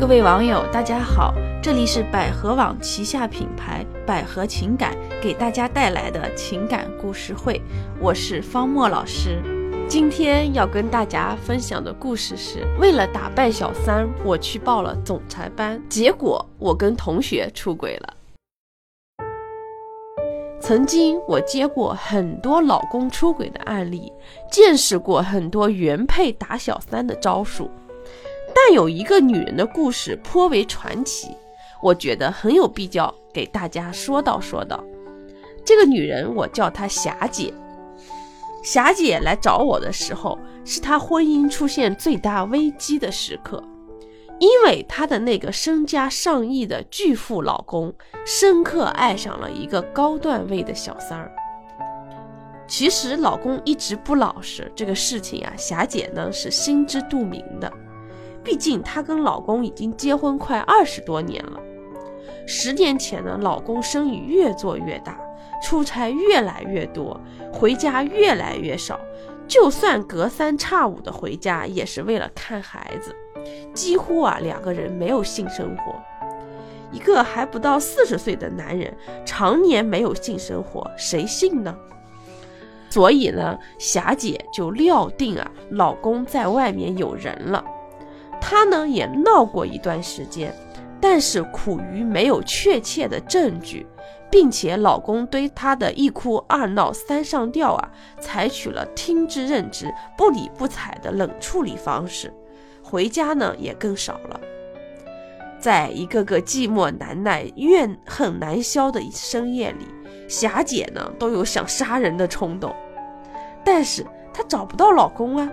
[0.00, 7.60] 各位网友，大家好，这里是百合网旗下品牌百合情感给大家带来的情感故事会，
[8.00, 9.42] 我是方墨老师。
[9.86, 18.14] 今天要跟大家分享的故事是：为了打败小三，我去报了总裁班，结果我跟同学出轨了。
[20.62, 24.10] 曾经我接过很多老公出轨的案例，
[24.50, 27.70] 见识过很多原配打小三的招数。
[28.72, 31.36] 有一个女人的故事颇为传奇，
[31.82, 34.82] 我觉得很有必要给大家说道说道。
[35.64, 37.52] 这个女人，我叫她霞姐。
[38.62, 43.62] 霞姐来找我的时候，是她婚姻出现最大危机的时刻，
[44.38, 47.92] 因为她的那个身家上亿的巨富老公，
[48.26, 51.32] 深刻爱上了一个高段位的小三儿。
[52.66, 57.72] 其实老公一直不老实，这个事情啊，霞姐呢是心知肚明的。
[58.42, 61.60] 毕竟她跟老公已经结婚快二十多年了。
[62.46, 65.18] 十年前呢，老公生意越做越大，
[65.62, 67.20] 出差越来越多，
[67.52, 68.98] 回家越来越少。
[69.46, 73.14] 就算隔三差五的回家，也是为了看孩子。
[73.74, 75.94] 几乎啊，两个人没有性生活。
[76.92, 81.76] 一个还不到四十岁的男人，常年没有性生活，谁信呢？
[82.88, 87.64] 所以呢，霞姐就料定啊，老公在外面有人了。
[88.50, 90.52] 她呢也闹过一段时间，
[91.00, 93.86] 但是苦于没有确切的证据，
[94.28, 99.86] 并且老公对她的一哭二闹三上吊啊，采取了听之任之、
[100.18, 102.34] 不理不睬的冷处理方式，
[102.82, 104.40] 回家呢也更少了。
[105.60, 109.86] 在一个个寂寞难耐、怨恨难消的深夜里，
[110.28, 112.74] 霞姐呢都有想杀人的冲动，
[113.64, 115.48] 但是她找不到老公啊。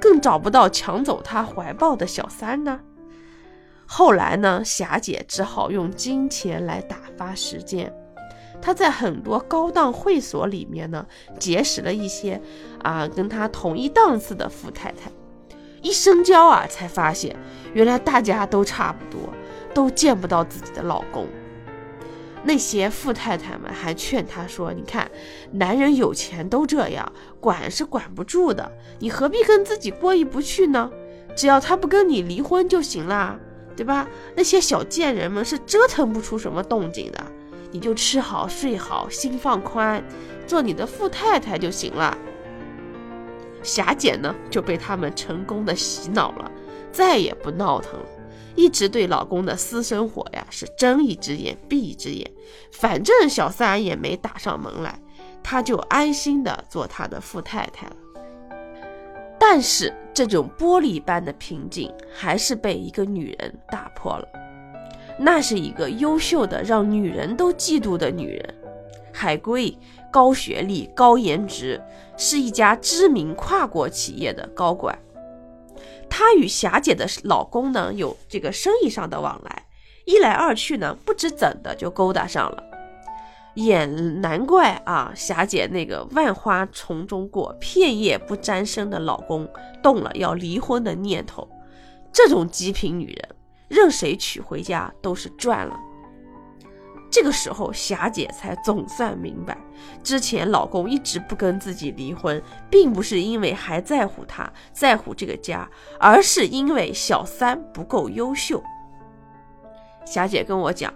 [0.00, 2.80] 更找不到抢走她怀抱的小三呢。
[3.86, 7.92] 后来呢，霞姐只好用金钱来打发时间。
[8.60, 11.06] 她在很多高档会所里面呢，
[11.38, 12.40] 结识了一些
[12.82, 15.10] 啊跟她同一档次的富太太。
[15.82, 17.36] 一深交啊，才发现
[17.74, 19.32] 原来大家都差不多，
[19.72, 21.26] 都见不到自己的老公。
[22.46, 25.10] 那些富太太们还劝她说：“你看，
[25.50, 28.70] 男人有钱都这样，管是管不住的，
[29.00, 30.90] 你何必跟自己过意不去呢？
[31.34, 33.38] 只要他不跟你离婚就行了，
[33.76, 34.08] 对吧？
[34.36, 37.22] 那些小贱人们是折腾不出什么动静的，
[37.72, 40.02] 你就吃好睡好，心放宽，
[40.46, 42.16] 做你的富太太就行了。”
[43.62, 46.50] 霞姐呢就被他们成功的洗脑了，
[46.92, 48.06] 再也不闹腾了。
[48.56, 52.28] 一直对老公的私生活呀是睁一只眼闭一只眼，
[52.72, 54.98] 反正小三也没打上门来，
[55.42, 57.96] 她就安心的做她的富太太了。
[59.38, 64.26] 但是这种玻璃般的平静还是被一个女人打破了。
[65.18, 68.54] 那是一个优秀的让女人都嫉妒的女人，
[69.12, 69.76] 海归，
[70.10, 71.80] 高学历高颜值，
[72.16, 74.98] 是一家知名跨国企业的高管。
[76.18, 79.66] 她与霞姐的老公呢有这个生意上的往来，
[80.06, 82.64] 一来二去呢，不知怎的就勾搭上了。
[83.52, 89.46] 也难怪啊，霞姐那个万花丛中过，片叶不沾身的老公
[89.82, 91.46] 动了要离婚的念头。
[92.10, 93.28] 这种极品女人，
[93.68, 95.78] 任谁娶回家都是赚了。
[97.10, 99.56] 这个时候，霞姐才总算明白，
[100.02, 105.68] 之前老公一直不跟自己离婚，并不是因为还在乎她，在乎这个家，
[105.98, 108.62] 而是因为小三不够优秀。
[110.04, 110.92] 霞姐跟我讲，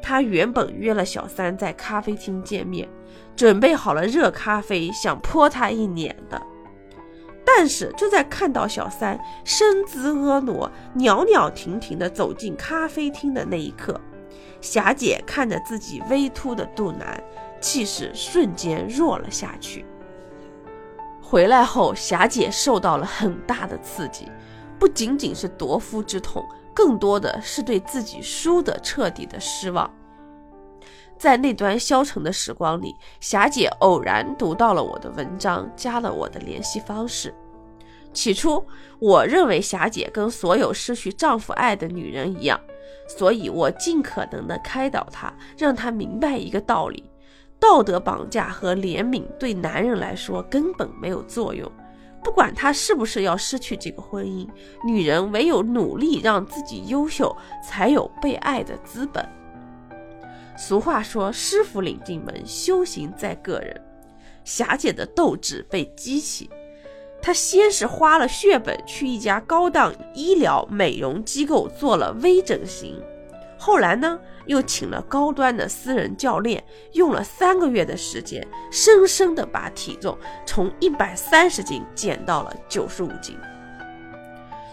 [0.00, 2.88] 她原本约了小三在咖啡厅见面，
[3.34, 6.40] 准备好了热咖啡，想泼他一脸的。
[7.44, 13.98] 但是就在看到小三身姿婀娜、袅袅婷婷地走进咖啡厅的那一刻。
[14.60, 17.22] 霞姐看着自己微凸的肚腩，
[17.60, 19.84] 气势瞬间弱了下去。
[21.22, 24.26] 回来后，霞姐受到了很大的刺激，
[24.78, 29.88] 不仅仅是夺夫之痛，更多的是对自己输的彻底的失望。
[31.18, 37.34] 在那段消沉的时光里，霞姐偶然读到了我的文章，加了我的联系方式。
[38.12, 38.64] 起初，
[38.98, 42.58] 我认为霞姐跟所有失去丈夫爱的女人一样。
[43.06, 47.10] 所以我尽可能的开导她，让她明白一个道理：
[47.58, 51.70] 道德绑架和怜悯对男人来说根本没有作用。
[52.22, 54.46] 不管他是不是要失去这个婚姻，
[54.84, 59.26] 女人唯有努力让自己优秀，才有被爱的资本。
[60.56, 63.80] 俗话说：“师傅领进门，修行在个人。”
[64.44, 66.50] 霞姐的斗志被激起，
[67.28, 72.98] 他先是花了血本去一家高档医疗美容机构做了微整形，
[73.58, 78.42] 后来呢，又请了高端的私人教练，用了三个月的时间，
[78.72, 80.16] 生生的把体重
[80.46, 83.36] 从一百三十斤减到了九十五斤。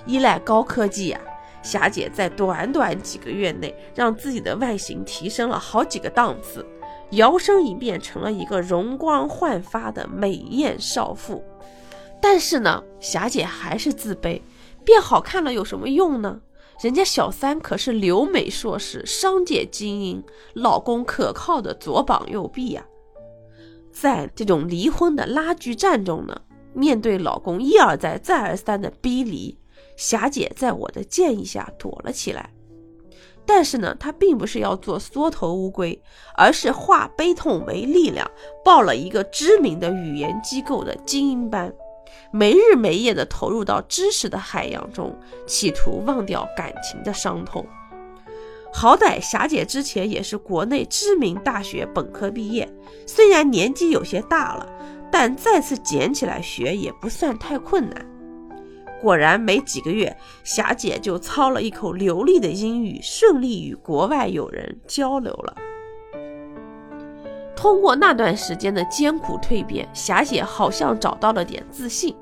[0.06, 1.20] 依赖高科技呀，
[1.62, 6.66] 霞姐在短短几个月内，让自己的外形提升了好几个档次，
[7.10, 11.44] 摇身一变成了一个容光焕发的美艳少妇。
[12.28, 14.42] 但是呢，霞姐还是自卑，
[14.84, 16.42] 变好看了有什么用呢？
[16.82, 20.24] 人家小三可是留美硕士，商界精英，
[20.56, 22.84] 老公可靠的左膀右臂呀。
[23.92, 26.36] 在这种离婚的拉锯战中呢，
[26.74, 29.56] 面对老公一而再、再而三的逼离，
[29.96, 32.50] 霞姐在我的建议下躲了起来。
[33.46, 36.02] 但是呢，她并不是要做缩头乌龟，
[36.36, 38.28] 而是化悲痛为力量，
[38.64, 41.72] 报了一个知名的语言机构的精英班。
[42.36, 45.18] 没日没夜地投入到知识的海洋中，
[45.48, 47.66] 企图忘掉感情的伤痛。
[48.74, 52.70] 好歹霞姐之前也是国内知名大学本科毕业，
[53.08, 54.68] 虽然年纪有些大了，
[55.10, 58.06] 但再次捡起来学也不算太困难。
[59.02, 65.56] 果然，没几个月，霞姐就操了一口流利的英语，顺利与国外友人交流了。
[67.56, 72.14] 通过那段时间的艰苦蜕变，霞姐好像找到了点自信。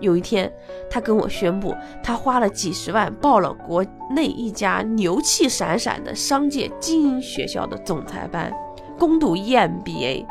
[0.00, 0.52] 有一天，
[0.88, 8.52] 她跟我宣布，她花了几十万报了国内一家牛气闪闪的商界精英学校的总裁班，
[8.98, 10.26] 攻读 EMBA。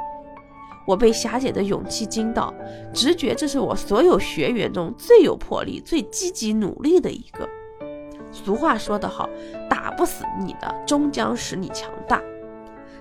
[0.87, 2.53] 我被霞姐的勇气惊到，
[2.93, 7.47] 直觉这是我所有学员中最有魄力、最积极努力的一个。
[8.31, 9.29] 俗话说得好，
[9.69, 12.21] 打不死你的，终将使你强大。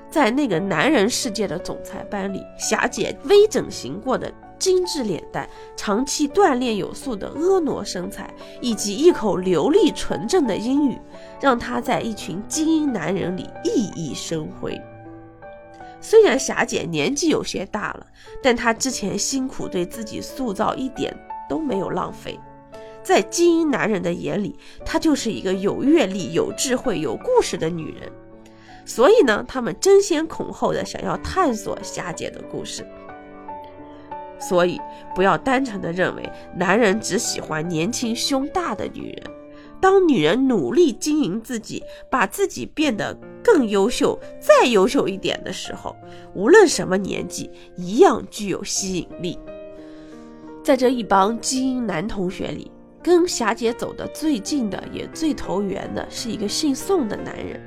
[0.09, 10.99] 在那个男人世界的总裁班里，霞姐微整形过的精致脸蛋、长期锻炼有素的婀娜身材，以及一口流利纯正的英语，
[11.41, 14.81] 让她在一群精英男人里熠熠生辉。
[16.01, 18.07] 虽然霞姐年纪有些大了，
[18.43, 21.17] 但她之前辛苦对自己塑造一点
[21.49, 22.39] 都没有浪费。
[23.03, 28.11] 在精英男人的眼里，她就是一个有阅历、有智慧、有故事的女人。
[28.85, 32.87] 所以呢，他们争先恐后的想要探索霞姐的故事。
[34.39, 34.81] 所以，
[35.15, 36.23] 不要单纯的认为
[36.57, 39.23] 男人只喜欢年轻胸大的女人。
[39.79, 45.95] 当女人努力经营自己，把自己变得更优秀、再优秀一点的时候，
[46.35, 49.39] 无论什么年纪，一样具有吸引力。
[50.65, 52.71] 在这一帮精英男同学里，
[53.03, 57.61] 跟霞姐走的最近的，也最投缘的，是一个姓宋的男人。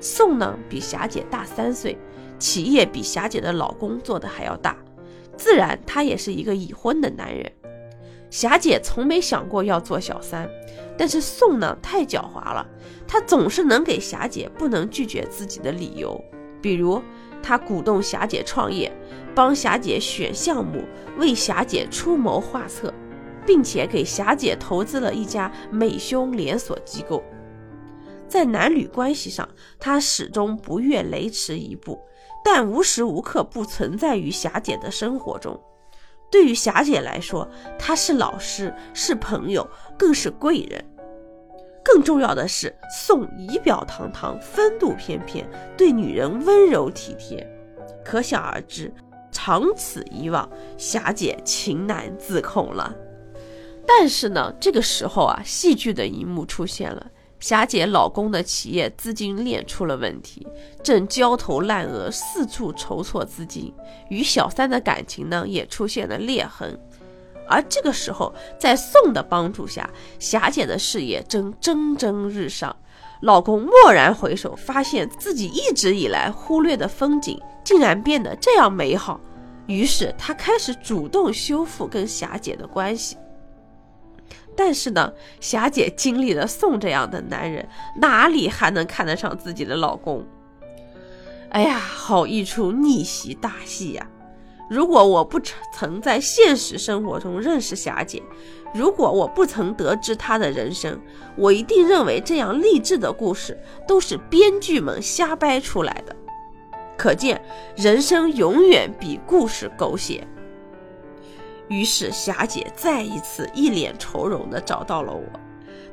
[0.00, 1.98] 宋呢，比霞姐大三岁，
[2.38, 4.76] 企业比霞姐的老公做的还要大，
[5.36, 7.50] 自然他也是一个已婚的男人。
[8.30, 10.48] 霞姐从没想过要做小三，
[10.96, 12.66] 但是宋呢太狡猾了，
[13.06, 16.18] 他总是能给霞姐不能拒绝自己的理由。
[16.62, 17.02] 比如，
[17.42, 18.90] 他鼓动霞姐创业，
[19.34, 20.84] 帮霞姐选项目，
[21.18, 22.94] 为霞姐出谋划策，
[23.44, 27.22] 并且给霞姐投资了一家美胸连锁机构。
[28.28, 29.46] 在男女关系上，
[29.78, 32.00] 他始终不越雷池一步，
[32.44, 35.58] 但无时无刻不存在于霞姐的生活中。
[36.30, 37.48] 对于霞姐来说，
[37.78, 39.68] 他是老师，是朋友，
[39.98, 40.84] 更是贵人。
[41.84, 45.46] 更重要的是，宋仪表堂堂，风度翩翩，
[45.76, 47.46] 对女人温柔体贴。
[48.04, 48.92] 可想而知，
[49.30, 52.94] 长此以往，霞姐情难自控了。
[53.86, 57.06] 但是呢，这个时候啊，戏剧的一幕出现了。
[57.42, 60.46] 霞姐老公的企业资金链出了问题，
[60.80, 63.74] 正焦头烂额，四处筹措资金，
[64.10, 66.78] 与小三的感情呢也出现了裂痕。
[67.48, 72.74] 而这个时候，在宋的帮助下，霞姐的事业正蒸蒸日上。
[73.22, 79.20] 老公蓦然回首，发现自己一直以来忽略的风景，竟然变得这样美好。
[79.66, 83.16] 于是他开始主动修复跟霞姐的关系。
[84.56, 90.26] 但是呢，霞姐经历了宋这样的男人，哪里还能看得上自己的老公？
[91.50, 94.06] 哎呀，好一出逆袭大戏呀！
[94.70, 95.38] 如果我不
[95.74, 98.22] 曾在现实生活中认识霞姐，
[98.72, 100.98] 如果我不曾得知她的人生，
[101.36, 106.16] 我一定认为这样励志的故事都是编剧们瞎掰出来的。
[106.96, 107.42] 可见，
[107.76, 110.26] 人生永远比故事狗血。
[111.68, 115.22] 于是霞姐再一次一脸愁容地找到了我，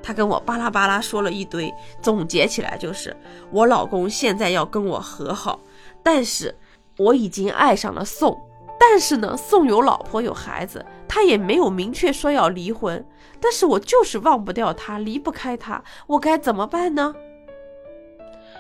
[0.01, 3.15] 她跟我巴拉巴拉说了一堆，总结起来就是
[3.51, 5.59] 我老公现在要跟我和好，
[6.03, 6.55] 但是
[6.97, 8.37] 我已经爱上了宋，
[8.79, 13.05] 但是呢，宋有老婆有孩子，他也没有明确说要离婚，
[13.39, 17.15] 但是我就是忘不掉他，离不开他，我该怎么办呢？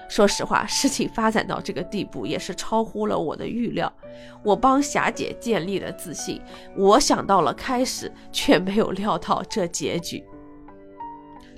[0.09, 3.91] 说实话，事情发展到这个地步也是超乎了我的预料。
[4.43, 6.41] 我帮霞姐建立了自信，
[6.75, 10.25] 我想到了开始，却没有料到这结局。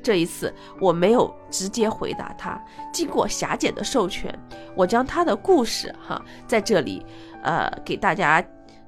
[0.03, 4.37] 这一次我没有直接回答她，经过霞姐的授权，
[4.75, 7.05] 我将她的故事哈在这里
[7.43, 8.43] 呃给大家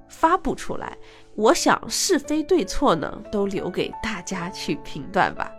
[0.10, 0.98] 发布出来。
[1.36, 5.52] 我想是非对错呢，都留给大家去评断吧。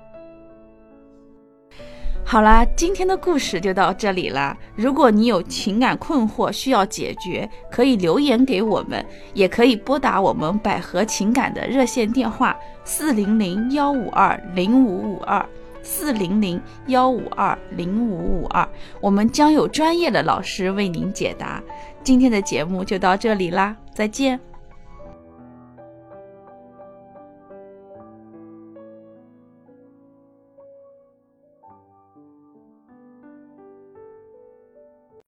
[2.27, 4.57] 好啦，今天的故事就到这里啦。
[4.75, 9.05] 如果你有情感困惑需要解决，可以留言给我们，
[9.35, 15.47] 也可以拨打我们百合情感的热线电话四零零幺五二零五五二
[15.83, 18.67] 四零零幺五二零五五二，
[19.01, 21.63] 我们将有专业的老师为您解答。
[22.03, 24.41] 今天的节目就到这里啦，再见。